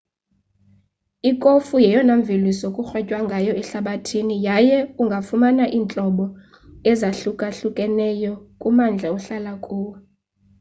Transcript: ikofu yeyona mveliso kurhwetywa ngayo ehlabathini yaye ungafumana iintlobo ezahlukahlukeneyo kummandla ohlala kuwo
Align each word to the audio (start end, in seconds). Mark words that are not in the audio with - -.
ikofu 1.31 1.75
yeyona 1.85 2.13
mveliso 2.19 2.67
kurhwetywa 2.75 3.19
ngayo 3.27 3.53
ehlabathini 3.61 4.35
yaye 4.47 4.77
ungafumana 5.01 5.63
iintlobo 5.69 6.25
ezahlukahlukeneyo 6.91 8.33
kummandla 8.61 9.07
ohlala 9.15 9.51
kuwo 9.63 9.93